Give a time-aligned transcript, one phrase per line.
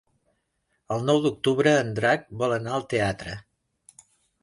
[0.95, 3.41] El nou d'octubre en Drac vol anar al teatre.